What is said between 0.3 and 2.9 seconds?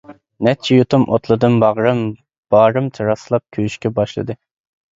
نەچچە يۇتۇم ئوتلىدىم، باغرىم، بارىم